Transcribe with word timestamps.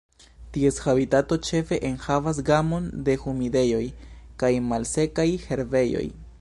Ties 0.53 0.77
habitato 0.85 1.37
ĉefe 1.49 1.77
enhavas 1.89 2.39
gamon 2.49 2.89
de 3.09 3.17
humidejoj 3.27 3.85
kaj 4.45 4.53
malsekaj 4.73 5.31
herbejoj. 5.47 6.07